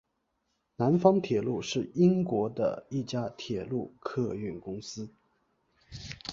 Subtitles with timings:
[0.77, 5.07] 南方铁路是英国的一家铁路客运公司。